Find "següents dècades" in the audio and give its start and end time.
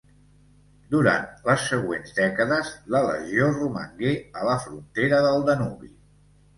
1.73-2.73